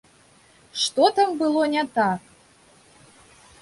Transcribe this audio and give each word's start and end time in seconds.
Што 0.85 1.03
там 1.21 1.29
было 1.43 1.69
не 1.77 1.87
так? 2.01 2.19